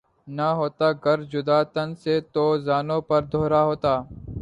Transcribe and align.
نہ 0.37 0.47
ہوتا 0.59 0.87
گر 1.03 1.19
جدا 1.31 1.59
تن 1.73 1.89
سے 2.03 2.13
تو 2.33 2.45
زانو 2.65 2.99
پر 3.09 3.21
دھرا 3.31 3.61
ہوتا 3.69 3.93